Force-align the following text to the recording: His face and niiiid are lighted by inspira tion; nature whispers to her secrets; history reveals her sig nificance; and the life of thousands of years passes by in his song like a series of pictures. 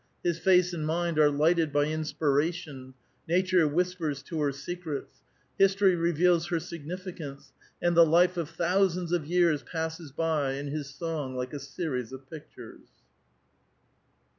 His 0.23 0.39
face 0.39 0.73
and 0.73 0.83
niiiid 0.87 1.19
are 1.19 1.29
lighted 1.29 1.71
by 1.71 1.85
inspira 1.85 2.51
tion; 2.51 2.95
nature 3.27 3.67
whispers 3.67 4.23
to 4.23 4.41
her 4.41 4.51
secrets; 4.51 5.21
history 5.59 5.95
reveals 5.95 6.47
her 6.47 6.59
sig 6.59 6.87
nificance; 6.87 7.51
and 7.83 7.95
the 7.95 8.03
life 8.03 8.35
of 8.35 8.49
thousands 8.49 9.11
of 9.11 9.27
years 9.27 9.61
passes 9.61 10.11
by 10.11 10.53
in 10.53 10.69
his 10.69 10.89
song 10.89 11.35
like 11.35 11.53
a 11.53 11.59
series 11.59 12.11
of 12.11 12.27
pictures. 12.31 12.89